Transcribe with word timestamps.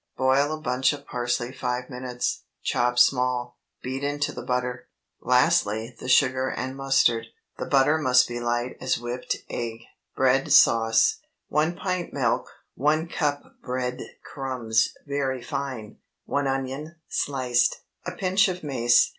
Boil 0.17 0.51
a 0.51 0.59
bunch 0.59 0.93
of 0.93 1.05
parsley 1.05 1.53
five 1.53 1.87
minutes, 1.87 2.45
chop 2.63 2.97
small; 2.97 3.59
beat 3.83 4.03
into 4.03 4.31
the 4.31 4.41
butter; 4.41 4.87
lastly 5.21 5.95
the 5.99 6.09
sugar 6.09 6.49
and 6.49 6.75
mustard. 6.75 7.27
The 7.59 7.67
butter 7.67 7.99
must 7.99 8.27
be 8.27 8.39
light 8.39 8.77
as 8.81 8.97
whipped 8.97 9.37
egg. 9.47 9.81
BREAD 10.15 10.51
SAUCE. 10.51 11.19
1 11.49 11.75
pint 11.75 12.13
milk. 12.13 12.47
1 12.73 13.09
cup 13.09 13.43
bread 13.61 14.01
crumbs 14.23 14.89
(very 15.05 15.43
fine). 15.43 15.99
1 16.25 16.47
onion, 16.47 16.95
sliced. 17.07 17.83
A 18.03 18.13
pinch 18.13 18.47
of 18.47 18.63
mace. 18.63 19.09